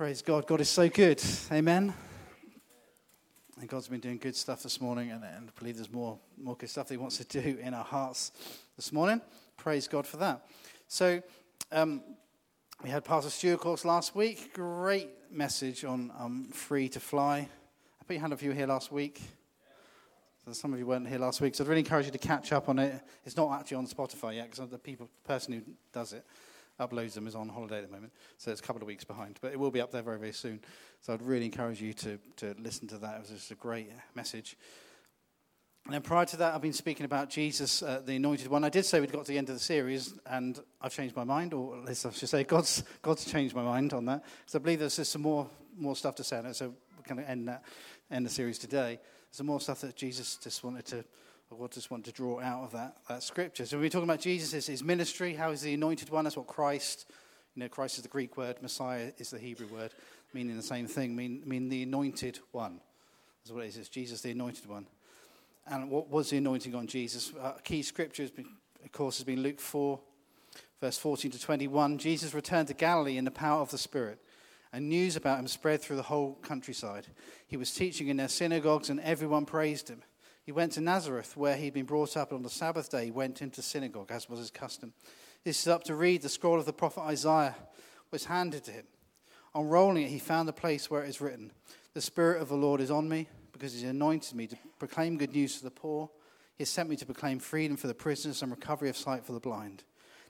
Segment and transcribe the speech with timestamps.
[0.00, 0.46] Praise God.
[0.46, 1.22] God is so good.
[1.52, 1.92] Amen.
[3.60, 6.56] And God's been doing good stuff this morning, and, and I believe there's more, more
[6.56, 8.32] good stuff that He wants to do in our hearts
[8.76, 9.20] this morning.
[9.58, 10.46] Praise God for that.
[10.88, 11.22] So,
[11.70, 12.00] um,
[12.82, 14.54] we had Pastor Stuart course last week.
[14.54, 17.40] Great message on um, free to fly.
[18.00, 19.20] I put your hand up if you were here last week.
[20.46, 22.54] So some of you weren't here last week, so I'd really encourage you to catch
[22.54, 23.02] up on it.
[23.26, 25.60] It's not actually on Spotify yet because the people, person who
[25.92, 26.24] does it
[26.80, 29.38] uploads them is on holiday at the moment, so it's a couple of weeks behind.
[29.40, 30.60] But it will be up there very, very soon.
[31.00, 33.16] So I'd really encourage you to, to listen to that.
[33.16, 34.56] It was just a great message.
[35.86, 38.64] And then prior to that, I've been speaking about Jesus, uh, the Anointed One.
[38.64, 41.24] I did say we'd got to the end of the series, and I've changed my
[41.24, 44.24] mind, or at least I should say God's, God's changed my mind on that.
[44.46, 46.54] So I believe there's just some more, more stuff to say on it.
[46.54, 47.64] So we're going to end that,
[48.10, 49.00] end the series today.
[49.00, 51.04] There's some more stuff that Jesus just wanted to,
[51.58, 53.66] God just wanted to draw out of that, that scripture.
[53.66, 56.24] So we're talking about Jesus, his ministry, how is the Anointed One?
[56.24, 57.06] That's what Christ,
[57.56, 59.92] you know, Christ is the Greek word, Messiah is the Hebrew word,
[60.32, 62.80] meaning the same thing, mean, mean the Anointed One.
[63.42, 63.78] That's what it is.
[63.78, 64.86] It's Jesus, the Anointed One.
[65.66, 67.32] And what was the anointing on Jesus?
[67.40, 68.46] Uh, key scripture, been,
[68.84, 70.00] of course, has been Luke 4,
[70.80, 71.98] verse 14 to 21.
[71.98, 74.18] Jesus returned to Galilee in the power of the Spirit,
[74.72, 77.08] and news about him spread through the whole countryside.
[77.46, 80.02] He was teaching in their synagogues, and everyone praised him.
[80.50, 83.10] He went to Nazareth, where he'd been brought up, and on the Sabbath day he
[83.12, 84.92] went into synagogue, as was his custom.
[85.44, 87.54] He stood up to read the scroll of the prophet Isaiah,
[88.10, 88.86] was handed to him.
[89.54, 91.52] Unrolling it, he found the place where it is written,
[91.94, 95.32] The Spirit of the Lord is on me because he's anointed me to proclaim good
[95.32, 96.10] news to the poor.
[96.58, 99.32] He has sent me to proclaim freedom for the prisoners and recovery of sight for
[99.32, 99.84] the blind,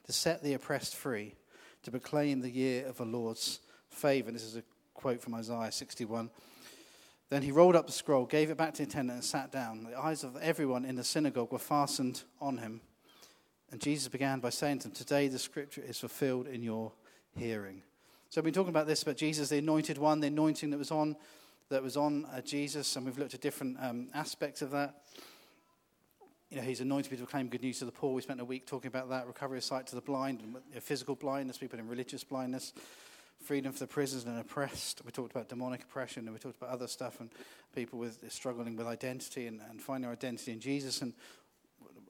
[0.05, 1.35] to set the oppressed free,
[1.85, 4.29] to proclaim the year of the Lord's favor.
[4.29, 6.29] And this is a quote from Isaiah 61.
[7.31, 9.85] Then he rolled up the scroll, gave it back to the attendant, and sat down.
[9.85, 12.81] The eyes of everyone in the synagogue were fastened on him.
[13.71, 16.93] And Jesus began by saying to them, Today the scripture is fulfilled in your
[17.37, 17.83] hearing.
[18.31, 20.91] So we've been talking about this, about Jesus, the anointed one, the anointing that was
[20.91, 21.17] on
[21.69, 25.05] that was on uh, Jesus, and we've looked at different um, aspects of that.
[26.51, 28.13] You know, he's anointed to proclaim good news to the poor.
[28.13, 30.43] We spent a week talking about that recovery of sight to the blind,
[30.75, 32.73] and physical blindness, people in religious blindness,
[33.43, 35.03] freedom for the prisoners and oppressed.
[35.05, 37.31] We talked about demonic oppression, and we talked about other stuff, and
[37.75, 41.13] people with struggling with identity and, and finding their identity in Jesus, and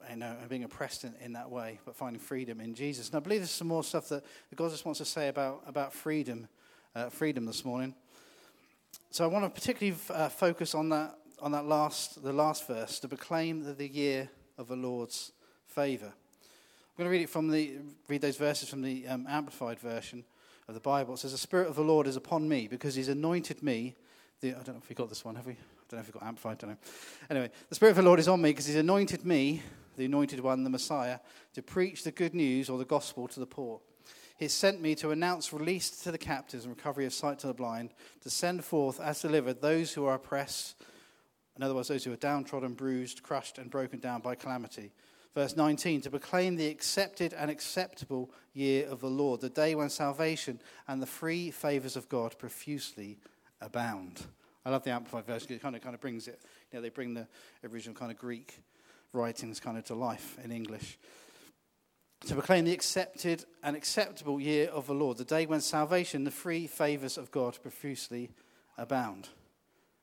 [0.09, 3.07] you know, being oppressed in, in that way, but finding freedom in Jesus.
[3.07, 4.23] And I believe there's some more stuff that
[4.55, 6.47] God just wants to say about about freedom,
[6.95, 7.95] uh, freedom this morning.
[9.11, 12.99] So I want to particularly uh, focus on that, on that last, the last verse,
[12.99, 15.31] to proclaim the, the year of the Lord's
[15.67, 16.07] favor.
[16.07, 17.77] I'm going to read it from the,
[18.07, 20.23] read those verses from the um, Amplified version
[20.67, 21.13] of the Bible.
[21.13, 23.95] It says, The Spirit of the Lord is upon me because he's anointed me.
[24.41, 25.53] The, I don't know if we got this one, have we?
[25.53, 25.55] I
[25.89, 26.77] don't know if we got Amplified, I don't know.
[27.29, 29.61] Anyway, the Spirit of the Lord is on me because he's anointed me,
[29.97, 31.19] the anointed one, the Messiah,
[31.53, 33.81] to preach the good news or the gospel to the poor.
[34.37, 37.53] He sent me to announce release to the captives and recovery of sight to the
[37.53, 40.83] blind, to send forth as delivered those who are oppressed,
[41.55, 44.93] in other words, those who are downtrodden, bruised, crushed, and broken down by calamity.
[45.33, 49.89] Verse 19, to proclaim the accepted and acceptable year of the Lord, the day when
[49.89, 53.17] salvation and the free favors of God profusely
[53.61, 54.25] abound.
[54.65, 55.53] I love the Amplified version.
[55.53, 56.41] It kind of, kind of brings it,
[56.71, 57.27] you know, they bring the
[57.63, 58.61] original kind of Greek
[59.13, 60.97] writings kind of to life in English
[62.27, 66.31] to proclaim the accepted and acceptable year of the Lord, the day when salvation, the
[66.31, 68.29] free favors of God profusely
[68.77, 69.29] abound.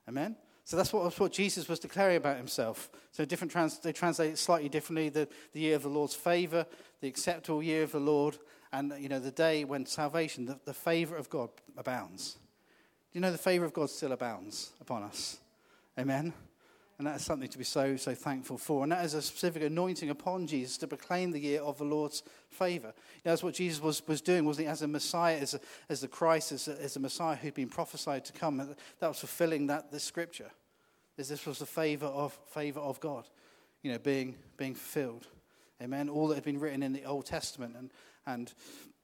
[0.07, 0.35] Amen?
[0.69, 2.91] So that's what, that's what Jesus was declaring about himself.
[3.11, 5.09] So different trans, they translate it slightly differently.
[5.09, 6.63] The, the year of the Lord's favor,
[7.01, 8.37] the acceptable year of the Lord,
[8.71, 12.33] and you know the day when salvation, the, the favor of God abounds.
[13.11, 15.39] Do you know the favor of God still abounds upon us?
[15.97, 16.33] Amen?
[16.99, 18.83] And that is something to be so, so thankful for.
[18.83, 22.21] And that is a specific anointing upon Jesus to proclaim the year of the Lord's
[22.51, 22.93] favor.
[23.23, 24.71] That's what Jesus was, was doing, wasn't he?
[24.71, 28.23] As a Messiah, as, a, as the Christ, as a, as Messiah who'd been prophesied
[28.25, 28.57] to come.
[28.99, 30.51] That was fulfilling that this scripture.
[31.27, 33.25] This was the favor of, favor of God,
[33.81, 35.27] you know, being, being fulfilled.
[35.81, 36.07] Amen.
[36.09, 37.91] All that had been written in the Old Testament and,
[38.25, 38.53] and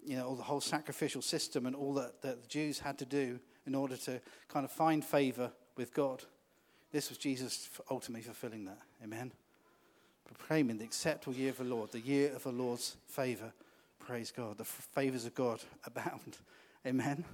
[0.05, 3.05] you know, all the whole sacrificial system and all that, that the Jews had to
[3.05, 6.23] do in order to kind of find favor with God.
[6.91, 8.79] This was Jesus ultimately fulfilling that.
[9.03, 9.31] Amen.
[10.25, 13.51] Proclaiming the acceptable year of the Lord, the year of the Lord's favor.
[13.99, 14.57] Praise God.
[14.57, 16.37] The favors of God abound.
[16.85, 17.25] Amen.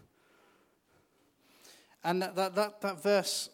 [2.03, 3.49] And that, that, that, that verse,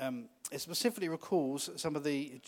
[0.00, 2.40] um, it specifically recalls some of the,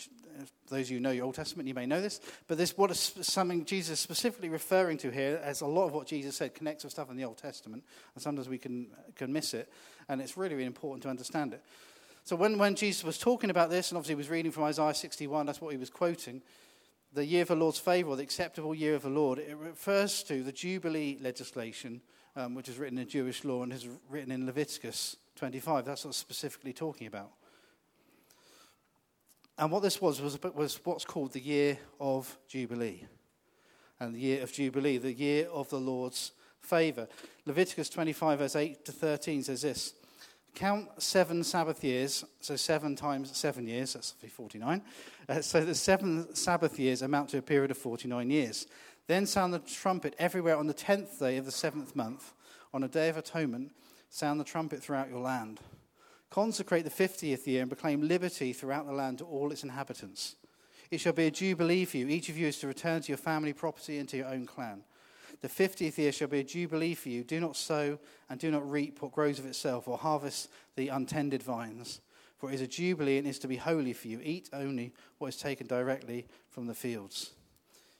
[0.69, 2.91] those of you who know your Old Testament, you may know this, but this what
[2.91, 6.53] is something Jesus is specifically referring to here, as a lot of what Jesus said
[6.53, 7.83] connects with stuff in the Old Testament,
[8.15, 9.71] and sometimes we can, can miss it,
[10.09, 11.63] and it's really, really important to understand it.
[12.25, 14.93] So when, when Jesus was talking about this, and obviously he was reading from Isaiah
[14.93, 16.41] 61, that's what he was quoting,
[17.13, 20.41] the year of the Lord's favor, the acceptable year of the Lord, it refers to
[20.41, 22.01] the Jubilee legislation
[22.35, 25.85] um, which is written in Jewish law and is written in Leviticus 25.
[25.85, 27.31] That's what specifically talking about.
[29.57, 33.05] And what this was, was was what's called the year of Jubilee.
[33.99, 37.07] And the year of Jubilee, the year of the Lord's favour.
[37.45, 39.93] Leviticus 25, verse 8 to 13 says this
[40.55, 44.81] Count seven Sabbath years, so seven times seven years, that's 49.
[45.27, 48.67] Uh, so the seven Sabbath years amount to a period of 49 years.
[49.07, 52.33] Then sound the trumpet everywhere on the tenth day of the seventh month.
[52.73, 53.71] On a day of atonement,
[54.13, 55.59] sound the trumpet throughout your land.
[56.29, 60.35] Consecrate the fiftieth year and proclaim liberty throughout the land to all its inhabitants.
[60.91, 62.07] It shall be a jubilee for you.
[62.07, 64.83] Each of you is to return to your family property and to your own clan.
[65.41, 67.23] The fiftieth year shall be a jubilee for you.
[67.23, 67.97] Do not sow
[68.29, 71.99] and do not reap what grows of itself, or harvest the untended vines.
[72.37, 74.19] For it is a jubilee and is to be holy for you.
[74.21, 77.31] Eat only what is taken directly from the fields.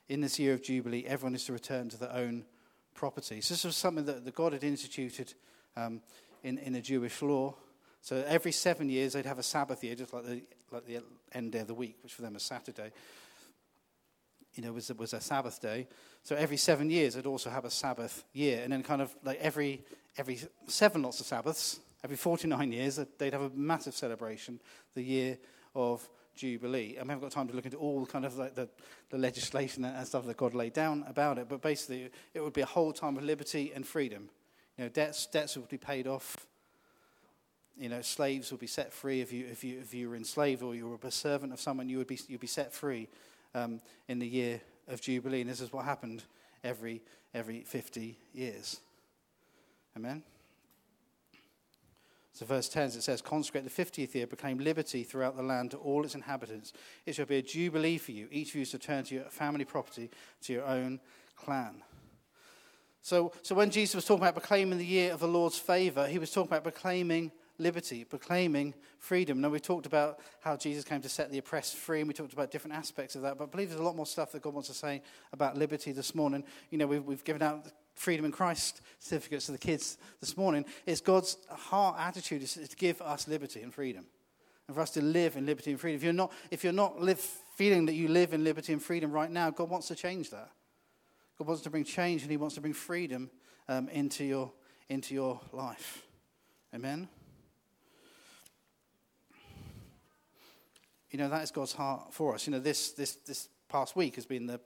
[0.10, 2.46] In this year of jubilee, everyone is to return to their own
[2.94, 3.42] property.
[3.42, 5.34] So this was something that the God had instituted
[5.76, 6.02] um,
[6.44, 7.56] in, in a Jewish law.
[8.02, 10.42] So every seven years, they'd have a Sabbath year, just like the,
[10.72, 11.00] like the
[11.32, 12.92] end day of the week, which for them was Saturday
[14.56, 15.88] you know, was, was a Sabbath day.
[16.24, 18.62] So every seven years, they'd also have a Sabbath year.
[18.64, 19.84] And then kind of like every,
[20.18, 24.60] every seven lots of Sabbaths, every 49 years, they'd have a massive celebration,
[24.94, 25.38] the year
[25.76, 26.96] of Jubilee.
[26.98, 28.70] And we haven't got time to look into all kind of like the,
[29.10, 31.50] the legislation and stuff that God laid down about it.
[31.50, 34.30] But basically, it would be a whole time of liberty and freedom.
[34.78, 36.36] You know, debts, debts would be paid off.
[37.78, 40.62] You know, slaves would be set free if you, if you, if you were enslaved
[40.62, 43.08] or you were a servant of someone, you would be, you'd be set free
[43.56, 45.42] um, in the year of Jubilee.
[45.42, 46.24] And this is what happened
[46.64, 47.02] every,
[47.34, 48.80] every 50 years.
[49.96, 50.24] Amen?
[52.34, 55.78] So, verse 10, it says, Consecrate the 50th year, proclaim liberty throughout the land to
[55.78, 56.74] all its inhabitants.
[57.06, 58.28] It shall be a jubilee for you.
[58.32, 60.10] Each of you is to turn to your family property,
[60.42, 61.00] to your own
[61.36, 61.84] clan.
[63.04, 66.20] So, so when Jesus was talking about proclaiming the year of the Lord's favor, he
[66.20, 69.42] was talking about proclaiming liberty, proclaiming freedom.
[69.42, 72.32] Now, we talked about how Jesus came to set the oppressed free, and we talked
[72.32, 74.54] about different aspects of that, but I believe there's a lot more stuff that God
[74.54, 75.02] wants to say
[75.34, 76.46] about liberty this morning.
[76.70, 80.64] You know, we've, we've given out freedom in Christ certificates to the kids this morning.
[80.86, 84.06] It's God's heart attitude is to give us liberty and freedom,
[84.68, 85.98] and for us to live in liberty and freedom.
[85.98, 89.12] If you're not, if you're not live, feeling that you live in liberty and freedom
[89.12, 90.50] right now, God wants to change that.
[91.38, 93.30] God wants to bring change, and He wants to bring freedom
[93.68, 94.52] um, into your
[94.90, 96.04] into your life.
[96.74, 97.08] Amen.
[101.14, 102.48] you know, that is God's heart for us.
[102.48, 104.60] You know, this, this, this past week has been the,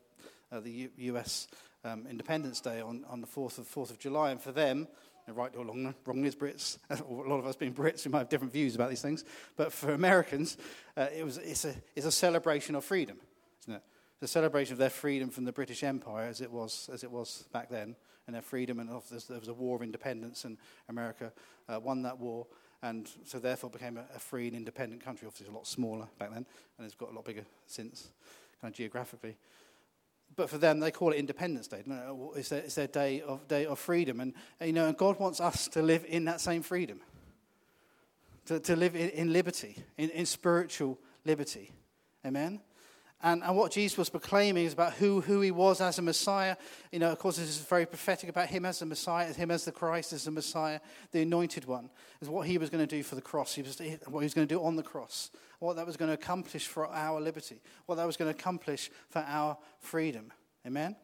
[0.50, 1.50] uh, the U- US
[1.84, 4.32] um, Independence Day on, on the 4th of, 4th of July.
[4.32, 4.88] And for them,
[5.28, 8.30] right or wrong, wrong as Brits, a lot of us being Brits, we might have
[8.30, 9.26] different views about these things.
[9.58, 10.58] But for Americans,
[10.96, 13.18] uh, it was, it's, a, it's a celebration of freedom,
[13.64, 13.84] isn't it?
[14.22, 17.46] A celebration of their freedom from the British Empire as it was, as it was
[17.54, 18.80] back then, and their freedom.
[18.80, 20.58] And there was a war of independence, and
[20.90, 21.32] America
[21.70, 22.48] uh, won that war
[22.84, 25.28] and so therefore became a, a, free and independent country.
[25.28, 26.46] Obviously, a lot smaller back then,
[26.78, 28.10] and it's got a lot bigger since,
[28.62, 29.38] kind of geographically.
[30.36, 31.84] But for them, they call it Independence Day.
[32.36, 35.40] It's their, it's their day of day of freedom, and you know, and God wants
[35.40, 37.02] us to live in that same freedom,
[38.46, 41.72] to, to live in, in liberty, in, in spiritual liberty.
[42.26, 42.62] Amen.
[43.24, 46.56] And, and what Jesus was proclaiming is about who, who he was as a Messiah.
[46.92, 49.66] You know, of course, this is very prophetic about him as the Messiah, him as
[49.66, 50.80] the Christ, as the Messiah,
[51.12, 51.90] the anointed one,
[52.22, 54.36] is what he was going to do for the cross, he was, what he was
[54.36, 57.60] going to do on the cross, what that was going to accomplish for our liberty,
[57.88, 60.32] what that was going to accomplish for our freedom.
[60.66, 60.96] Amen?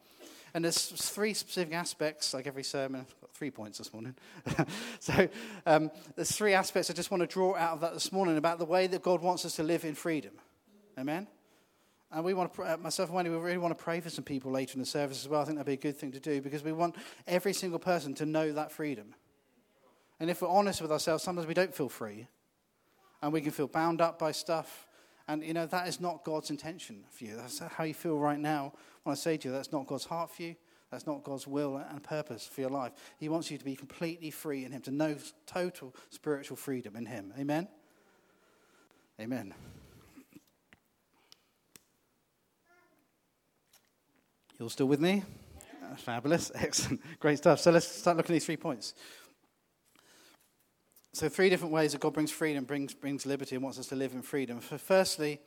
[0.54, 3.00] And there's three specific aspects, like every sermon.
[3.00, 4.14] I've got three points this morning.
[5.00, 5.28] so
[5.66, 8.60] um, there's three aspects I just want to draw out of that this morning about
[8.60, 10.34] the way that God wants us to live in freedom.
[10.96, 11.26] Amen?
[12.14, 14.22] And we want to, uh, myself and Wendy, we really want to pray for some
[14.22, 15.42] people later in the service as well.
[15.42, 16.94] I think that'd be a good thing to do because we want
[17.26, 19.16] every single person to know that freedom.
[20.20, 22.28] And if we're honest with ourselves, sometimes we don't feel free.
[23.20, 24.86] And we can feel bound up by stuff.
[25.26, 27.36] And, you know, that is not God's intention for you.
[27.36, 30.30] That's how you feel right now when I say to you, that's not God's heart
[30.30, 30.54] for you.
[30.92, 32.92] That's not God's will and purpose for your life.
[33.18, 35.16] He wants you to be completely free in Him, to know
[35.46, 37.32] total spiritual freedom in Him.
[37.36, 37.66] Amen?
[39.20, 39.52] Amen.
[44.64, 45.22] You're still with me?
[45.84, 46.50] Uh, fabulous.
[46.54, 47.02] Excellent.
[47.20, 47.60] Great stuff.
[47.60, 48.94] So let's start looking at these three points.
[51.12, 53.94] So, three different ways that God brings freedom, brings, brings liberty, and wants us to
[53.94, 54.62] live in freedom.
[54.66, 55.38] So firstly,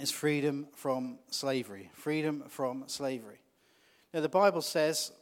[0.00, 1.90] is freedom from slavery.
[1.92, 3.42] Freedom from slavery.
[4.14, 5.12] Now, the Bible says,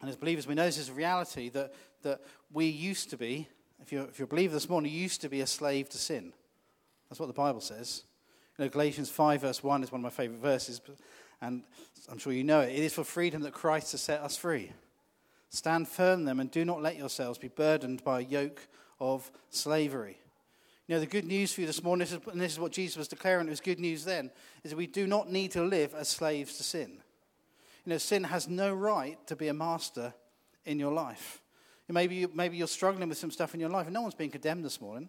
[0.00, 1.74] and as believers, we know this is a reality, that,
[2.04, 3.48] that we used to be,
[3.82, 5.98] if you're, if you're a believer this morning, you used to be a slave to
[5.98, 6.32] sin.
[7.10, 8.04] That's what the Bible says.
[8.58, 10.80] You know, Galatians 5, verse 1 is one of my favorite verses.
[11.40, 11.62] And
[12.10, 12.70] I'm sure you know it.
[12.70, 14.72] It is for freedom that Christ has set us free.
[15.50, 18.66] Stand firm then and do not let yourselves be burdened by a yoke
[19.00, 20.18] of slavery.
[20.86, 23.08] You know, the good news for you this morning, and this is what Jesus was
[23.08, 24.30] declaring, it was good news then,
[24.64, 26.98] is that we do not need to live as slaves to sin.
[27.84, 30.14] You know, sin has no right to be a master
[30.64, 31.42] in your life.
[31.90, 34.30] Maybe, you, maybe you're struggling with some stuff in your life, and no one's being
[34.30, 35.08] condemned this morning.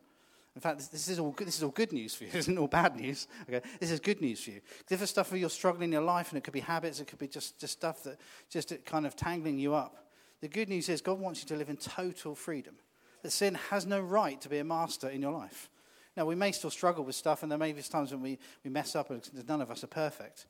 [0.56, 2.30] In fact, this, is all good, this is all good news for you.
[2.34, 3.28] This isn't all bad news.
[3.48, 3.62] Okay?
[3.80, 4.62] This is good news for you.
[4.90, 7.08] If there's stuff where you're struggling in your life, and it could be habits, it
[7.08, 10.10] could be just, just stuff that just kind of tangling you up.
[10.42, 12.76] The good news is God wants you to live in total freedom.
[13.22, 15.70] That sin has no right to be a master in your life.
[16.16, 18.70] Now, we may still struggle with stuff, and there may be times when we, we
[18.70, 20.48] mess up, and none of us are perfect.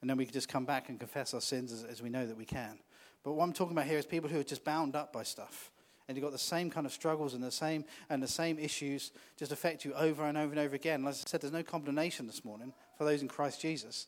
[0.00, 2.26] And then we can just come back and confess our sins as, as we know
[2.26, 2.78] that we can.
[3.22, 5.70] But what I'm talking about here is people who are just bound up by stuff.
[6.08, 9.12] And you've got the same kind of struggles and the same and the same issues
[9.36, 11.00] just affect you over and over and over again.
[11.00, 14.06] And As I said, there's no condemnation this morning for those in Christ Jesus.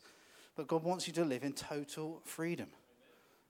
[0.57, 2.69] But God wants you to live in total freedom.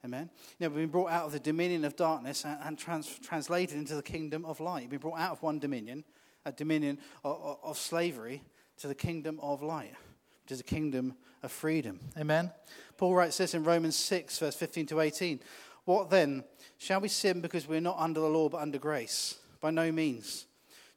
[0.05, 0.31] Amen.
[0.59, 3.77] You know, we've been brought out of the dominion of darkness and, and trans, translated
[3.77, 4.83] into the kingdom of light.
[4.83, 6.05] We've been brought out of one dominion
[6.45, 8.43] a dominion of, of slavery
[8.79, 9.95] to the kingdom of light,
[10.43, 12.01] which is a kingdom of freedom.
[12.19, 12.51] Amen.
[12.97, 15.41] Paul writes this in Romans 6, verse 15 to 18.
[15.85, 16.45] What then?
[16.79, 19.39] Shall we sin because we're not under the law but under grace?
[19.61, 20.47] By no means.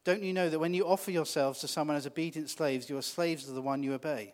[0.04, 3.02] Don't you know that when you offer yourselves to someone as obedient slaves, you are
[3.02, 4.34] slaves to the one you obey?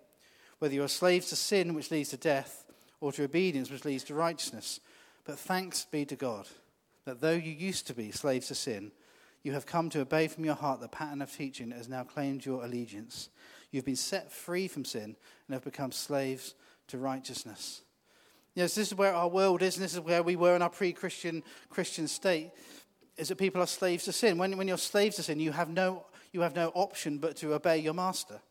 [0.57, 2.65] Whether you are slaves to sin, which leads to death,
[3.01, 4.79] or to obedience, which leads to righteousness.
[5.25, 6.47] But thanks be to God
[7.05, 8.91] that though you used to be slaves to sin,
[9.43, 12.03] you have come to obey from your heart the pattern of teaching that has now
[12.03, 13.29] claimed your allegiance.
[13.71, 15.15] You've been set free from sin
[15.47, 16.55] and have become slaves
[16.87, 17.81] to righteousness.
[18.59, 20.69] Yes, this is where our world is, and this is where we were in our
[20.69, 21.43] pre Christian
[22.09, 22.51] state,
[23.15, 24.37] is that people are slaves to sin.
[24.37, 27.53] When, when you're slaves to sin, you have, no, you have no option but to
[27.53, 28.41] obey your master.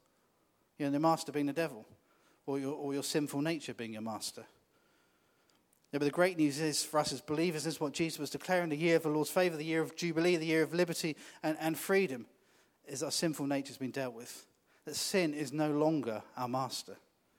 [0.79, 1.85] You know, the master being the devil,
[2.47, 4.47] or your, or your sinful nature being your master.
[5.93, 8.31] Yeah, but the great news is for us as believers, this is what Jesus was
[8.31, 11.17] declaring the year of the Lord's favor, the year of Jubilee, the year of liberty
[11.43, 12.25] and, and freedom,
[12.87, 14.47] is our sinful nature has been dealt with.
[14.87, 16.97] That sin is no longer our master.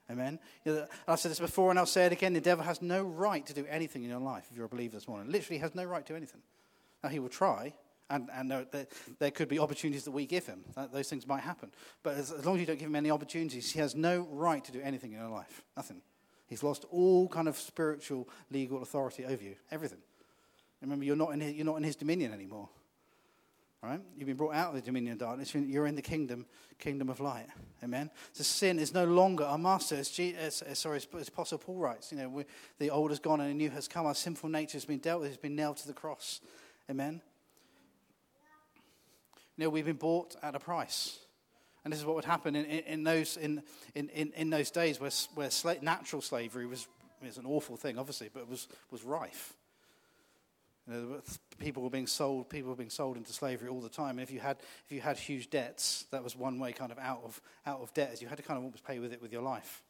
[0.09, 0.39] Amen.
[0.65, 3.03] You know, I've said this before and I'll say it again the devil has no
[3.03, 5.31] right to do anything in your life if you're a believer this morning.
[5.31, 6.41] Literally has no right to anything.
[7.03, 7.73] Now, he will try,
[8.09, 8.65] and, and there,
[9.19, 10.65] there, could be opportunities that we give him.
[10.75, 11.71] That, those things might happen.
[12.03, 14.63] But as, as long as you don't give him any opportunities, he has no right
[14.65, 15.63] to do anything in your life.
[15.77, 16.01] Nothing.
[16.47, 19.55] He's lost all kind of spiritual, legal authority over you.
[19.71, 19.99] Everything.
[20.81, 22.69] Remember, you're not in his, you're not in his dominion anymore.
[23.81, 24.01] Right?
[24.17, 25.55] You've been brought out of the dominion of darkness.
[25.55, 26.45] You're in the kingdom,
[26.79, 27.47] kingdom of light.
[27.81, 28.11] Amen.
[28.33, 29.95] So sin is no longer our master.
[29.95, 32.43] As, G, as, as sorry, as Apostle Paul writes, you know, we,
[32.77, 34.05] the old has gone and the new has come.
[34.05, 35.29] Our sinful nature has been dealt with.
[35.29, 36.41] It's been nailed to the cross.
[36.89, 37.21] Amen.
[39.55, 41.17] You know, we've been bought at a price.
[41.85, 43.63] And this is what would happen in, in, in those, in,
[43.95, 46.85] in, in those days where, where sla- natural slavery was,
[47.23, 49.53] was an awful thing, obviously, but was, was rife.
[50.89, 51.21] You know,
[51.59, 52.49] people were being sold.
[52.49, 54.11] People were being sold into slavery all the time.
[54.11, 56.97] And if you had if you had huge debts, that was one way kind of
[56.97, 58.13] out of out of debt.
[58.13, 59.83] Is you had to kind of almost pay with it with your life.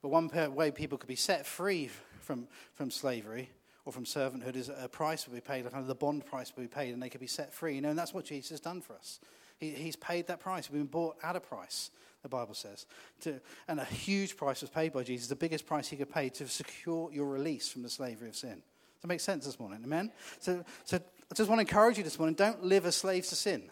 [0.00, 1.90] But one way people could be set free
[2.20, 3.50] from from slavery
[3.84, 6.62] or from servanthood is a price would be paid, kind of the bond price would
[6.62, 7.74] be paid, and they could be set free.
[7.74, 9.18] You know, and that's what Jesus has done for us.
[9.58, 10.70] He, he's paid that price.
[10.70, 11.90] We've been bought at a price,
[12.22, 12.86] the Bible says.
[13.22, 16.28] To, and a huge price was paid by Jesus, the biggest price he could pay
[16.30, 18.62] to secure your release from the slavery of sin.
[19.02, 19.80] That make sense this morning?
[19.84, 20.12] Amen?
[20.38, 23.36] So, so I just want to encourage you this morning don't live as slaves to
[23.36, 23.70] sin.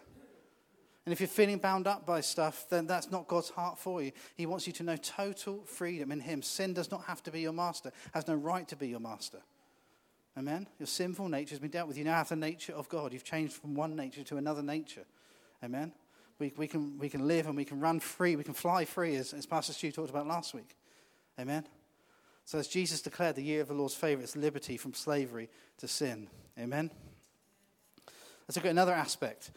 [1.05, 4.11] And if you're feeling bound up by stuff, then that's not God's heart for you.
[4.35, 6.43] He wants you to know total freedom in Him.
[6.43, 9.39] Sin does not have to be your master, has no right to be your master.
[10.37, 10.67] Amen?
[10.79, 11.97] Your sinful nature has been dealt with.
[11.97, 13.13] You now have the nature of God.
[13.13, 15.05] You've changed from one nature to another nature.
[15.63, 15.91] Amen.
[16.39, 18.35] We, we, can, we can live and we can run free.
[18.35, 20.75] We can fly free, as, as Pastor Stu talked about last week.
[21.39, 21.65] Amen.
[22.51, 25.87] So, as Jesus declared, the year of the Lord's favor is liberty from slavery to
[25.87, 26.27] sin.
[26.59, 26.91] Amen.
[28.45, 29.51] Let's look at another aspect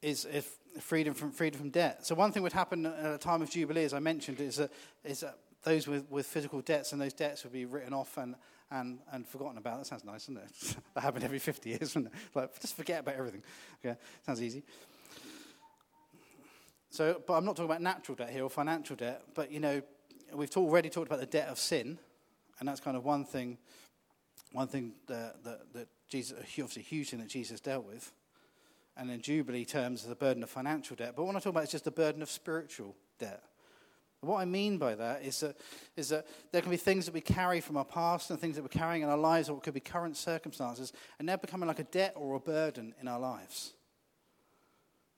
[0.00, 0.50] is if
[0.80, 2.06] freedom from freedom from debt.
[2.06, 4.72] So one thing would happen at a time of jubilee, as I mentioned, is that,
[5.04, 8.36] is that those with, with physical debts and those debts would be written off and,
[8.70, 9.76] and, and forgotten about.
[9.76, 10.76] That sounds nice, doesn't it?
[10.94, 12.18] that happened every 50 years, wouldn't it?
[12.34, 13.42] Like, just forget about everything.
[13.84, 14.62] Okay, sounds easy.
[16.88, 19.82] So, but I'm not talking about natural debt here or financial debt, but you know,
[20.34, 21.98] we've already talked about the debt of sin,
[22.58, 23.58] and that's kind of one thing,
[24.52, 28.12] one thing that, that, that Jesus, obviously, a huge thing that Jesus dealt with.
[28.96, 31.12] And in Jubilee terms, the burden of financial debt.
[31.14, 33.44] But what I'm talking about is just the burden of spiritual debt.
[34.22, 35.56] what I mean by that is that,
[35.96, 38.62] is that there can be things that we carry from our past and things that
[38.62, 41.78] we're carrying in our lives, or it could be current circumstances, and they're becoming like
[41.78, 43.74] a debt or a burden in our lives.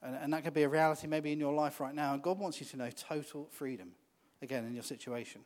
[0.02, 2.12] And, and that could be a reality maybe in your life right now.
[2.14, 3.92] And God wants you to know total freedom,
[4.42, 5.42] again, in your situation.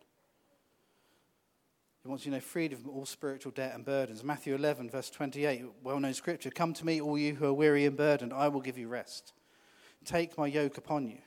[2.02, 4.22] He wants you to know freedom from all spiritual debt and burdens.
[4.22, 7.86] Matthew 11, verse 28, well known scripture Come to me, all you who are weary
[7.86, 9.32] and burdened, I will give you rest.
[10.04, 11.18] Take my yoke upon you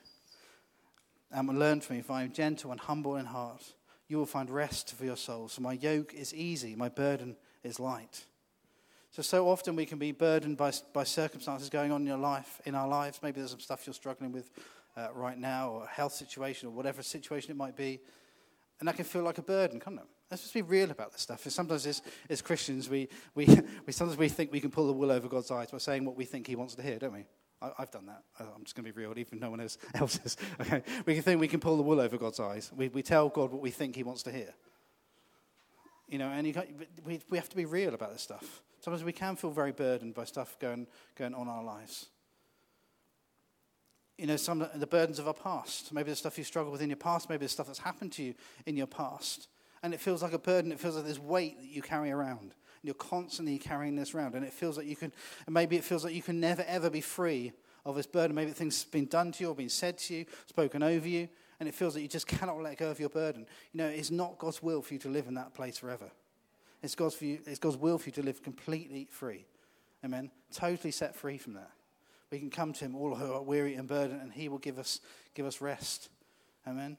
[1.32, 3.74] and learn from me, for I am gentle and humble in heart.
[4.06, 5.54] You will find rest for your souls.
[5.54, 8.24] So my yoke is easy, my burden is light.
[9.10, 12.60] So, so often we can be burdened by, by circumstances going on in your life,
[12.64, 13.20] in our lives.
[13.22, 14.50] Maybe there's some stuff you're struggling with
[14.98, 18.00] uh, right now, or health situation, or whatever situation it might be.
[18.80, 20.06] And that can feel like a burden, can't it?
[20.30, 21.48] Let's just be real about this stuff.
[21.48, 23.46] Sometimes as, as Christians, we, we,
[23.86, 26.16] we, sometimes we think we can pull the wool over God's eyes by saying what
[26.16, 27.24] we think he wants to hear, don't we?
[27.60, 28.22] I, have done that.
[28.38, 30.36] I'm just going to be real, even no one else, else is.
[30.60, 30.82] Okay?
[31.06, 32.70] We can think we can pull the wool over God's eyes.
[32.76, 34.54] We, we tell God what we think he wants to hear.
[36.08, 36.54] You know, and you
[37.04, 38.62] we, we have to be real about this stuff.
[38.80, 40.86] Sometimes we can feel very burdened by stuff going,
[41.16, 42.06] going on in our lives.
[44.18, 45.92] You know, some of the burdens of our past.
[45.92, 48.22] Maybe the stuff you struggle with in your past, maybe the stuff that's happened to
[48.22, 48.34] you
[48.66, 49.48] in your past.
[49.82, 52.40] And it feels like a burden, it feels like this weight that you carry around.
[52.40, 54.34] And you're constantly carrying this around.
[54.34, 55.12] And it feels like you can,
[55.46, 57.52] and maybe it feels like you can never, ever be free
[57.84, 58.34] of this burden.
[58.34, 61.28] Maybe things have been done to you or been said to you, spoken over you,
[61.60, 63.46] and it feels like you just cannot let go of your burden.
[63.72, 66.10] You know, it's not God's will for you to live in that place forever.
[66.82, 69.46] It's God's, for you, it's God's will for you to live completely free.
[70.04, 70.30] Amen.
[70.52, 71.70] Totally set free from that.
[72.30, 74.78] We can come to Him, all who are weary and burdened, and He will give
[74.78, 75.00] us,
[75.34, 76.08] give us rest.
[76.66, 76.96] Amen.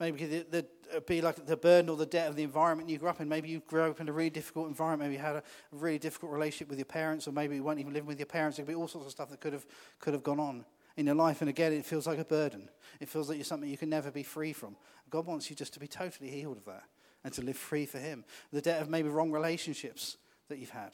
[0.00, 0.66] Maybe the, the,
[0.96, 3.28] uh, be like the burden or the debt of the environment you grew up in.
[3.28, 5.10] Maybe you grew up in a really difficult environment.
[5.10, 7.92] Maybe you had a really difficult relationship with your parents, or maybe you weren't even
[7.92, 8.56] living with your parents.
[8.56, 9.66] There could be all sorts of stuff that could have,
[10.00, 10.64] could have gone on
[10.96, 11.42] in your life.
[11.42, 12.68] And again, it feels like a burden.
[13.00, 14.76] It feels like you're something you can never be free from.
[15.10, 16.84] God wants you just to be totally healed of that
[17.22, 18.24] and to live free for Him.
[18.52, 20.16] The debt of maybe wrong relationships
[20.48, 20.92] that you've had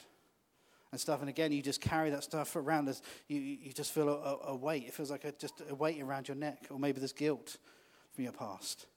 [0.91, 1.21] and stuff.
[1.21, 4.55] And again, you just carry that stuff around as you, you just feel a, a
[4.55, 4.85] weight.
[4.87, 7.57] It feels like a, just a weight around your neck, or maybe there's guilt
[8.13, 8.87] from your past.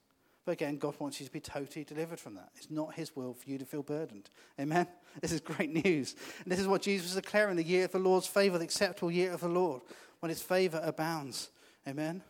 [0.45, 2.49] But again, God wants you to be totally delivered from that.
[2.55, 4.29] It's not His will for you to feel burdened.
[4.59, 4.87] Amen?
[5.21, 6.13] This is great news.
[6.43, 9.09] And this is what Jesus was declaring the year of the Lord's favor, the acceptable
[9.09, 9.81] year of the Lord,
[10.19, 11.51] when His favor abounds.
[11.87, 12.21] Amen?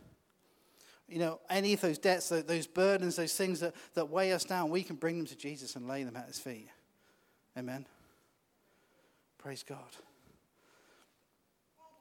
[1.08, 4.70] You know, any of those debts, those burdens, those things that, that weigh us down,
[4.70, 6.68] we can bring them to Jesus and lay them at his feet.
[7.58, 7.86] Amen.
[9.46, 9.78] Praise God.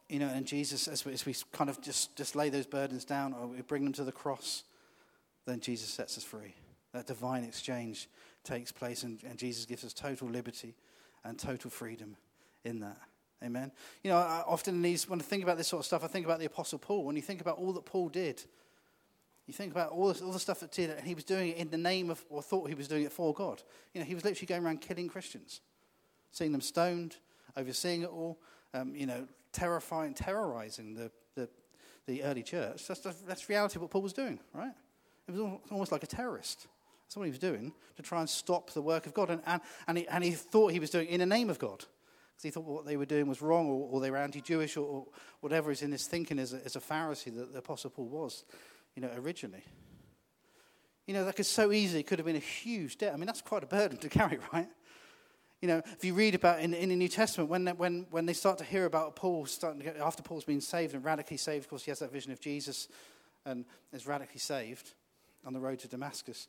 [0.09, 3.05] You know, and Jesus, as we, as we kind of just, just lay those burdens
[3.05, 4.65] down or we bring them to the cross,
[5.45, 6.55] then Jesus sets us free.
[6.95, 8.09] That divine exchange
[8.45, 10.75] takes place, and, and Jesus gives us total liberty
[11.23, 12.17] and total freedom
[12.65, 12.97] in that.
[13.43, 13.73] Amen.
[14.03, 16.25] You know, I often these, when I think about this sort of stuff, I think
[16.25, 17.05] about the Apostle Paul.
[17.05, 18.43] When you think about all that Paul did,
[19.47, 21.59] you think about all, this, all the stuff that did, and he was doing it
[21.59, 23.63] in the name of, or thought he was doing it for God.
[23.93, 25.61] You know, he was literally going around killing Christians,
[26.33, 27.17] seeing them stoned,
[27.57, 28.39] overseeing it all,
[28.73, 31.49] um, you know, terrifying, terrorizing the, the,
[32.07, 32.87] the early church.
[32.87, 34.73] That's, that's reality what Paul was doing, right?
[35.29, 36.67] It was almost like a terrorist.
[37.05, 39.31] That's what he was doing to try and stop the work of God.
[39.31, 41.79] And, and, and, he, and he thought he was doing in the name of God.
[41.79, 44.77] Because he thought what they were doing was wrong or, or they were anti Jewish
[44.77, 45.07] or, or,
[45.41, 48.45] whatever is in his thinking as a, as a Pharisee that the Apostle Paul was
[48.95, 49.65] you know, originally.
[51.07, 53.13] You know, that could so easily could have been a huge debt.
[53.13, 54.69] I mean, that's quite a burden to carry, right?
[55.65, 58.35] You know, if you read about in, in the New Testament, when, when, when they
[58.35, 61.71] start to hear about Paul, starting get, after Paul's been saved and radically saved, of
[61.71, 62.87] course, he has that vision of Jesus
[63.47, 64.93] and is radically saved
[65.43, 66.49] on the road to Damascus.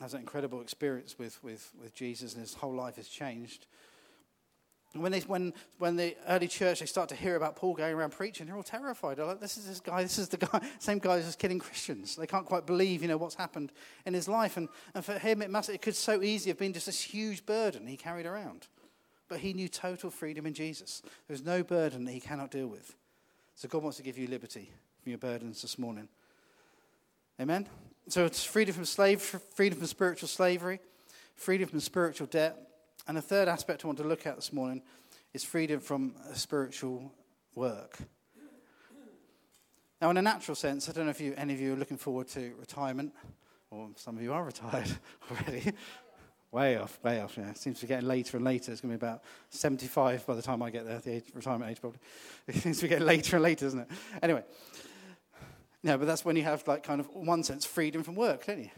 [0.00, 3.66] Has that incredible experience with, with, with Jesus, and his whole life has changed.
[5.00, 8.10] When, they, when, when the early church, they start to hear about Paul going around
[8.10, 9.16] preaching, they're all terrified.
[9.16, 12.16] They're like, this is this guy, this is the guy, same guy who's killing Christians.
[12.16, 13.72] They can't quite believe, you know, what's happened
[14.04, 14.56] in his life.
[14.56, 17.46] And, and for him, it, must, it could so easily have been just this huge
[17.46, 18.68] burden he carried around.
[19.28, 21.02] But he knew total freedom in Jesus.
[21.26, 22.94] There's no burden that he cannot deal with.
[23.54, 24.70] So God wants to give you liberty
[25.02, 26.08] from your burdens this morning.
[27.40, 27.66] Amen?
[28.08, 30.80] So it's freedom from slave, freedom from spiritual slavery,
[31.34, 32.65] freedom from spiritual debt,
[33.06, 34.82] and the third aspect I want to look at this morning
[35.32, 37.12] is freedom from spiritual
[37.54, 37.98] work.
[40.00, 41.96] Now, in a natural sense, I don't know if you, any of you are looking
[41.96, 43.14] forward to retirement,
[43.70, 44.90] or some of you are retired
[45.30, 45.72] already.
[46.52, 47.36] way off, way off.
[47.36, 48.72] Yeah, it seems to be getting later and later.
[48.72, 51.70] It's going to be about 75 by the time I get there, the age, retirement
[51.70, 52.00] age probably.
[52.48, 53.88] It seems to be getting later and later, isn't it?
[54.22, 54.44] Anyway,
[55.82, 58.58] no, but that's when you have, like, kind of, one sense, freedom from work, don't
[58.58, 58.70] you?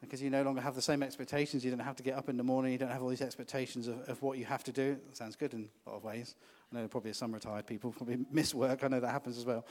[0.00, 1.64] Because you no longer have the same expectations.
[1.64, 2.72] You don't have to get up in the morning.
[2.72, 4.96] You don't have all these expectations of, of what you have to do.
[5.08, 6.34] It sounds good in a lot of ways.
[6.72, 8.84] I know probably some retired people probably miss work.
[8.84, 9.64] I know that happens as well.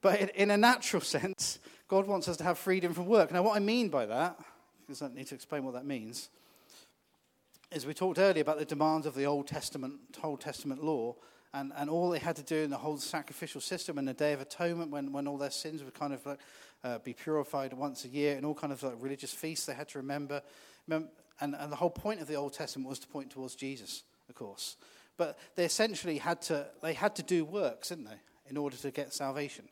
[0.00, 3.32] But in, in a natural sense, God wants us to have freedom from work.
[3.32, 4.38] Now, what I mean by that,
[4.80, 6.28] because I need to explain what that means,
[7.70, 11.16] is we talked earlier about the demands of the Old Testament, Old Testament law
[11.54, 14.32] and, and all they had to do in the whole sacrificial system and the Day
[14.32, 16.40] of Atonement, when, when all their sins were kind of like,
[16.84, 19.88] uh, be purified once a year, and all kind of like religious feasts they had
[19.88, 20.42] to remember.
[20.90, 21.08] And,
[21.40, 24.76] and the whole point of the Old Testament was to point towards Jesus, of course.
[25.16, 28.90] But they essentially had to, they had to do works, didn't they, in order to
[28.90, 29.68] get salvation.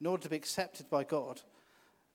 [0.00, 1.40] In order to be accepted by God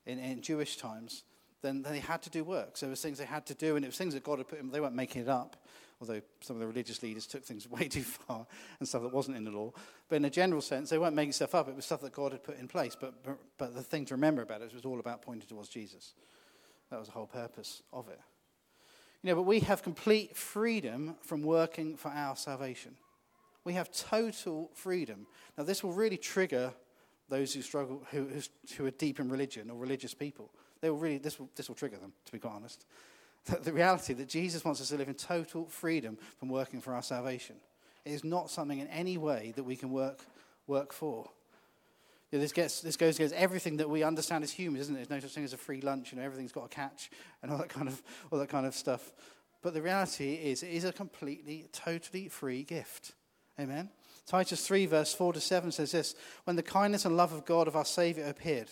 [0.05, 1.23] in, in Jewish times,
[1.61, 2.79] then they had to do works.
[2.79, 4.59] There was things they had to do, and it was things that God had put
[4.59, 4.69] in.
[4.71, 5.57] They weren't making it up
[5.99, 8.45] although some of the religious leaders took things way too far
[8.79, 9.71] and stuff that wasn't in the law.
[10.09, 11.67] But in a general sense, they weren't making stuff up.
[11.67, 12.95] It was stuff that God had put in place.
[12.99, 16.13] But, but, but the thing to remember about it was all about pointing towards Jesus.
[16.89, 18.19] That was the whole purpose of it.
[19.23, 22.95] You know, but we have complete freedom from working for our salvation.
[23.63, 25.27] We have total freedom.
[25.57, 26.73] Now, this will really trigger
[27.27, 28.29] those who struggle, who,
[28.77, 30.51] who are deep in religion or religious people.
[30.79, 32.85] They will really, this will, this will trigger them, to be quite honest
[33.47, 37.01] the reality that Jesus wants us to live in total freedom from working for our
[37.01, 37.55] salvation.
[38.05, 40.19] It is not something in any way that we can work,
[40.65, 41.29] work for.
[42.31, 44.97] You know, this, gets, this goes against everything that we understand as humans, isn't it?
[44.97, 47.09] There's no such thing as a free lunch, you know, everything's got a catch
[47.41, 49.11] and all that kind of, all that kind of stuff.
[49.61, 53.13] But the reality is, it is a completely, totally free gift.
[53.59, 53.89] Amen?
[54.25, 57.67] Titus 3, verse 4 to 7 says this When the kindness and love of God
[57.67, 58.69] of our Saviour appeared,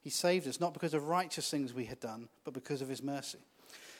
[0.00, 3.02] he saved us not because of righteous things we had done, but because of his
[3.02, 3.38] mercy.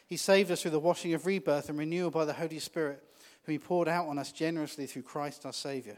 [0.07, 3.03] He saved us through the washing of rebirth and renewal by the Holy Spirit,
[3.45, 5.97] whom He poured out on us generously through Christ our Saviour,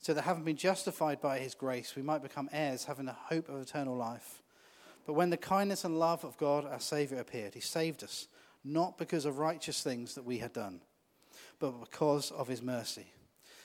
[0.00, 3.48] so that having been justified by His grace, we might become heirs, having the hope
[3.48, 4.42] of eternal life.
[5.06, 8.28] But when the kindness and love of God our Saviour appeared, He saved us,
[8.64, 10.80] not because of righteous things that we had done,
[11.58, 13.06] but because of His mercy.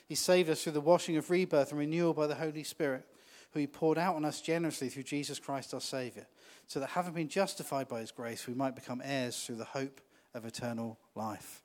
[0.06, 3.04] He saved us through the washing of rebirth and renewal by the Holy Spirit,
[3.52, 6.26] who He poured out on us generously through Jesus Christ our Saviour
[6.68, 10.00] so that having been justified by his grace, we might become heirs through the hope
[10.34, 11.62] of eternal life.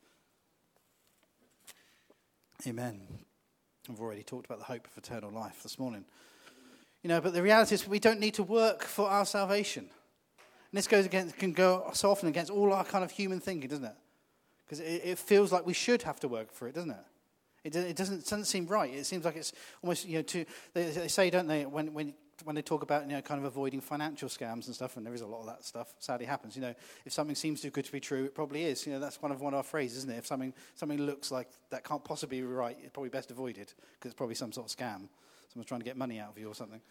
[2.66, 3.02] Amen.
[3.90, 6.06] I've already talked about the hope of eternal life this morning.
[7.02, 9.84] You know, but the reality is we don't need to work for our salvation.
[9.84, 13.70] And this goes against, can go so often against all our kind of human thinking,
[13.70, 13.96] doesn't it?
[14.66, 16.98] Because it, it, feels like we should have to work for it, doesn't it?
[17.66, 18.94] It, it doesn't, it doesn't seem right.
[18.94, 22.14] It seems like it's almost, you know, to, they, they say, don't they, when, when
[22.44, 25.14] when they talk about you know kind of avoiding financial scams and stuff, and there
[25.14, 25.94] is a lot of that stuff.
[26.00, 26.56] Sadly, happens.
[26.56, 26.74] You know,
[27.06, 28.86] if something seems too good to be true, it probably is.
[28.86, 30.18] You know, that's one of one of our phrases, isn't it?
[30.18, 34.12] If something something looks like that can't possibly be right, it's probably best avoided because
[34.12, 35.08] it's probably some sort of scam.
[35.50, 36.82] Someone's trying to get money out of you or something.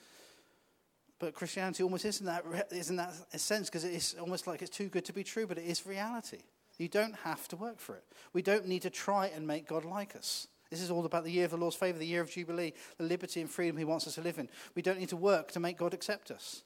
[1.19, 4.89] But Christianity almost isn't that isn't that a sense because it's almost like it's too
[4.89, 6.43] good to be true, but it is reality.
[6.79, 8.05] You don't have to work for it.
[8.33, 10.49] We don't need to try and make God like us.
[10.73, 13.05] This is all about the year of the Lord's favour, the year of Jubilee, the
[13.05, 14.49] liberty and freedom He wants us to live in.
[14.75, 16.63] We don't need to work to make God accept us.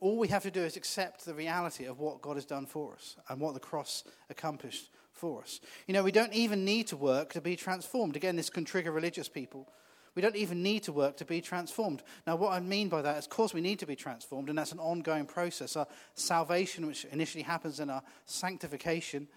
[0.00, 2.92] All we have to do is accept the reality of what God has done for
[2.92, 5.60] us and what the cross accomplished for us.
[5.86, 8.16] You know, we don't even need to work to be transformed.
[8.16, 9.66] Again, this can trigger religious people.
[10.14, 12.02] We don't even need to work to be transformed.
[12.26, 14.58] Now, what I mean by that is, of course, we need to be transformed, and
[14.58, 15.74] that's an ongoing process.
[15.74, 15.86] Our
[16.16, 19.28] salvation, which initially happens in our sanctification,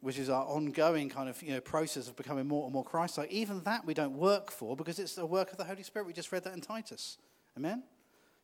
[0.00, 3.30] which is our ongoing kind of you know, process of becoming more and more Christ-like,
[3.30, 6.06] even that we don't work for because it's the work of the Holy Spirit.
[6.06, 7.18] We just read that in Titus.
[7.56, 7.82] Amen?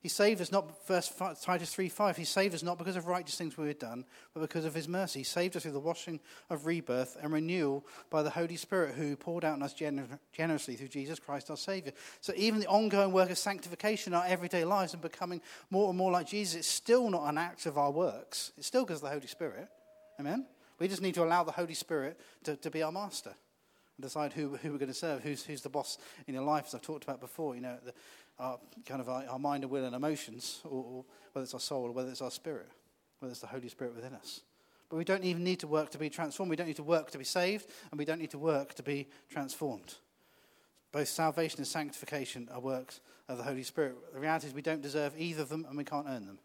[0.02, 3.56] He saved us not, 5, Titus 3.5, he saved us not because of righteous things
[3.56, 5.20] we had done, but because of his mercy.
[5.20, 6.18] He saved us through the washing
[6.50, 10.74] of rebirth and renewal by the Holy Spirit who poured out on us gener- generously
[10.74, 11.92] through Jesus Christ our Savior.
[12.20, 15.96] So even the ongoing work of sanctification in our everyday lives and becoming more and
[15.96, 18.50] more like Jesus, it's still not an act of our works.
[18.58, 19.68] It's still because of the Holy Spirit.
[20.18, 20.46] Amen?
[20.82, 24.32] We just need to allow the Holy Spirit to, to be our master and decide
[24.32, 26.82] who, who we're going to serve, who's, who's the boss in your life, as I've
[26.82, 27.54] talked about before.
[27.54, 27.94] You know, the,
[28.40, 31.60] our, kind of our, our mind and will and emotions, or, or whether it's our
[31.60, 32.66] soul or whether it's our spirit,
[33.20, 34.40] whether it's the Holy Spirit within us.
[34.90, 36.50] But we don't even need to work to be transformed.
[36.50, 38.82] We don't need to work to be saved, and we don't need to work to
[38.82, 39.94] be transformed.
[40.90, 43.94] Both salvation and sanctification are works of the Holy Spirit.
[44.12, 46.40] The reality is we don't deserve either of them, and we can't earn them.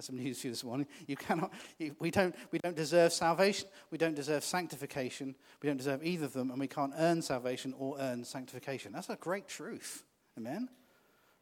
[0.00, 0.86] That's some news for you this morning.
[1.06, 3.68] You cannot, you, we, don't, we don't deserve salvation.
[3.90, 5.34] We don't deserve sanctification.
[5.62, 8.92] We don't deserve either of them, and we can't earn salvation or earn sanctification.
[8.92, 10.04] That's a great truth.
[10.38, 10.70] Amen?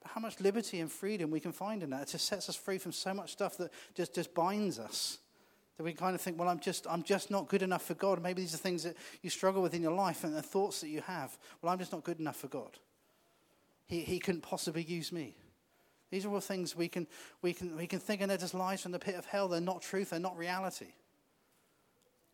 [0.03, 2.03] But how much liberty and freedom we can find in that.
[2.03, 5.19] It just sets us free from so much stuff that just, just binds us.
[5.77, 8.21] That we kind of think, well, I'm just, I'm just not good enough for God.
[8.21, 10.89] Maybe these are things that you struggle with in your life and the thoughts that
[10.89, 11.39] you have.
[11.63, 12.77] Well, I'm just not good enough for God.
[13.87, 15.37] He, he couldn't possibly use me.
[16.11, 17.07] These are all things we can,
[17.43, 19.49] we can, we can think, and they're just lies from the pit of hell.
[19.49, 20.93] They're not truth, they're not reality.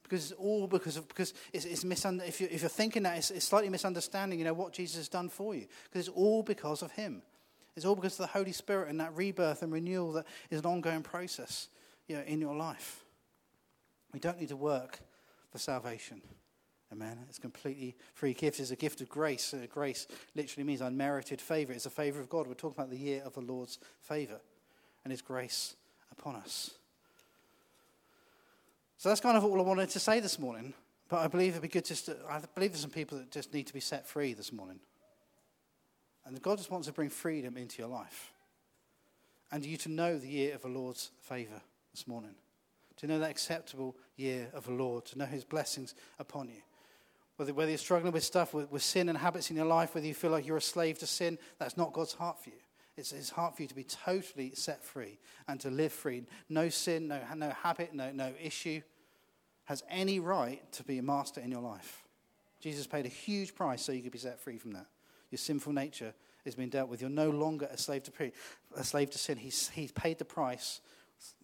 [0.02, 3.16] Because it's all because of, because it's, it's misunder, if, you, if you're thinking that,
[3.16, 5.66] it's, it's slightly misunderstanding, you know, what Jesus has done for you.
[5.84, 7.22] Because it's all because of him.
[7.74, 10.66] It's all because of the Holy Spirit and that rebirth and renewal that is an
[10.66, 11.68] ongoing process
[12.06, 13.02] you know, in your life.
[14.12, 15.00] We don't need to work
[15.50, 16.22] for salvation.
[16.94, 17.18] Amen.
[17.28, 18.60] It's completely free gift.
[18.60, 19.52] It's a gift of grace.
[19.52, 21.72] Uh, grace literally means unmerited favor.
[21.72, 22.46] It's a favor of God.
[22.46, 24.40] We're talking about the year of the Lord's favor
[25.02, 25.74] and His grace
[26.12, 26.70] upon us.
[28.96, 30.72] So that's kind of all I wanted to say this morning.
[31.08, 33.52] But I believe it'd be good just to, I believe there's some people that just
[33.52, 34.78] need to be set free this morning.
[36.24, 38.32] And God just wants to bring freedom into your life.
[39.50, 41.60] And you to know the year of the Lord's favor
[41.92, 42.36] this morning.
[42.98, 45.06] To know that acceptable year of the Lord.
[45.06, 46.62] To know his blessings upon you.
[47.36, 50.06] Whether, whether you're struggling with stuff, with, with sin and habits in your life, whether
[50.06, 52.56] you feel like you're a slave to sin, that's not God's heart for you.
[52.96, 55.18] It's his heart for you to be totally set free
[55.48, 56.24] and to live free.
[56.48, 58.82] No sin, no, no habit, no, no issue
[59.64, 62.04] has any right to be a master in your life.
[62.60, 64.86] Jesus paid a huge price so you could be set free from that.
[65.30, 67.00] Your sinful nature is being dealt with.
[67.00, 68.32] You're no longer a slave to, pre-
[68.76, 69.38] a slave to sin.
[69.38, 70.80] He's, he's paid the price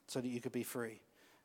[0.07, 1.01] so that you could be free.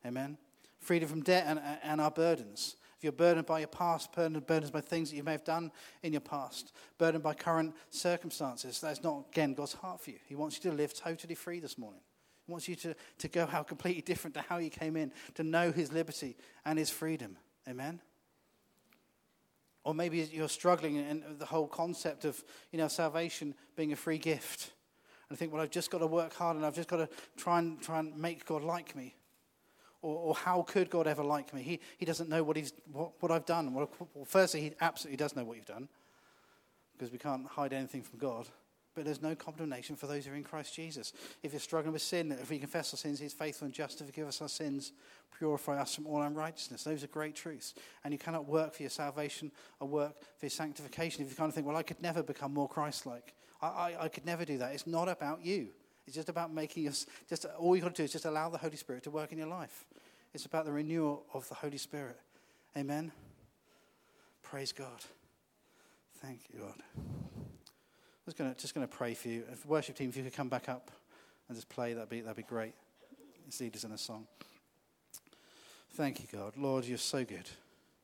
[0.05, 0.37] Amen?
[0.79, 2.75] Freedom from debt and, and our burdens.
[2.97, 5.71] If you're burdened by your past, burdened, burdened by things that you may have done
[6.01, 10.19] in your past, burdened by current circumstances, that's not, again, God's heart for you.
[10.25, 12.01] He wants you to live totally free this morning.
[12.45, 15.43] He wants you to, to go how completely different to how you came in, to
[15.43, 17.37] know his liberty and his freedom.
[17.67, 17.99] Amen?
[19.83, 24.17] Or maybe you're struggling in the whole concept of, you know, salvation being a free
[24.17, 24.71] gift.
[25.29, 27.09] And I think, well, I've just got to work hard and I've just got to
[27.35, 29.15] try and, try and make God like me.
[30.05, 31.63] Or, or how could God ever like me?
[31.63, 33.73] He, he doesn't know what, he's, what, what I've done.
[33.73, 33.89] Well,
[34.25, 35.87] firstly, he absolutely does know what you've done
[36.93, 38.47] because we can't hide anything from God
[38.95, 41.11] but there's no condemnation for those who are in Christ Jesus.
[41.43, 44.05] If you're struggling with sin, if we confess our sins, He's faithful and just to
[44.05, 44.93] forgive us our sins,
[45.37, 46.85] purify us from all unrighteousness.
[46.85, 47.73] Those are great truths.
[48.05, 51.23] And you cannot work for your salvation or work for your sanctification.
[51.23, 54.03] If you kind of think, well, I could never become more Christ like, I, I,
[54.03, 54.73] I, could never do that.
[54.73, 55.69] It's not about you.
[56.05, 58.57] It's just about making us, just all you've got to do is just allow the
[58.57, 59.85] Holy Spirit to work in your life.
[60.33, 62.19] It's about the renewal of the Holy Spirit.
[62.77, 63.11] Amen.
[64.43, 65.03] Praise God.
[66.21, 67.15] Thank you, God
[68.25, 69.43] just going to just to pray for you.
[69.51, 70.89] If worship team, if you could come back up
[71.47, 72.73] and just play, that'd be that'd be great.
[73.45, 74.25] Let's lead us in a song.
[75.91, 77.47] Thank you, God, Lord, you're so good.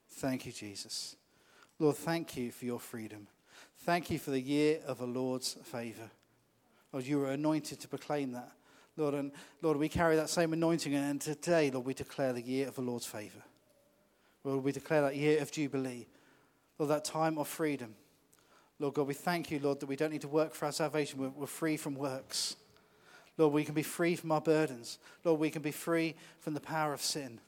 [0.09, 1.15] Thank you, Jesus.
[1.79, 3.27] Lord, thank you for your freedom.
[3.79, 6.11] Thank you for the year of the Lord's favor.
[6.91, 8.51] Lord, you were anointed to proclaim that.
[8.97, 12.67] Lord, and Lord, we carry that same anointing, and today, Lord, we declare the year
[12.67, 13.41] of the Lord's favor.
[14.43, 16.07] Lord, we declare that year of Jubilee.
[16.77, 17.95] Lord, that time of freedom.
[18.79, 21.19] Lord God, we thank you, Lord, that we don't need to work for our salvation.
[21.19, 22.55] We're, we're free from works.
[23.37, 24.97] Lord, we can be free from our burdens.
[25.23, 27.39] Lord, we can be free from the power of sin.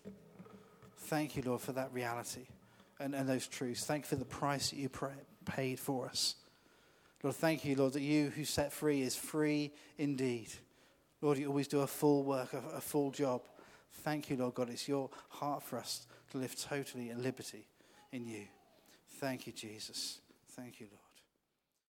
[0.98, 2.46] Thank you, Lord, for that reality
[3.00, 3.86] and, and those truths.
[3.86, 4.90] Thank you for the price that you
[5.46, 6.36] paid for us.
[7.24, 10.50] Lord, thank you, Lord, that you who set free is free indeed.
[11.22, 13.42] Lord, you always do a full work, a, a full job.
[14.04, 14.70] Thank you, Lord God.
[14.70, 17.66] It's your heart for us to live totally in liberty
[18.12, 18.46] in you.
[19.20, 20.20] Thank you, Jesus.
[20.50, 21.03] Thank you, Lord.